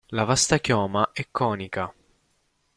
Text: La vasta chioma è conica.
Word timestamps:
La 0.09 0.23
vasta 0.25 0.57
chioma 0.57 1.11
è 1.11 1.27
conica. 1.29 1.93